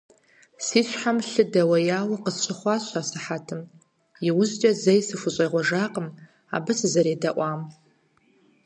Си 0.65 0.79
щхьэм 0.87 1.17
лъы 1.29 1.43
дэуеяуэ 1.51 2.15
къысщыхъуащ 2.23 2.85
асыхьэтым, 2.99 3.61
иужькӀэ 4.27 4.71
зэи 4.83 5.01
сыхущӀегъуэжакъым 5.07 6.07
абы 6.55 6.73
сызэредэӀуам. 6.79 7.61